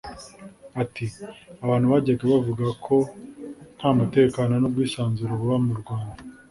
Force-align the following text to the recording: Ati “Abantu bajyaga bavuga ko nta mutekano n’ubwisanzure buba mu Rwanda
Ati 0.81 1.05
“Abantu 1.63 1.85
bajyaga 1.93 2.23
bavuga 2.33 2.65
ko 2.85 2.95
nta 3.77 3.89
mutekano 3.97 4.53
n’ubwisanzure 4.59 5.33
buba 5.39 5.57
mu 5.65 5.73
Rwanda 5.81 6.21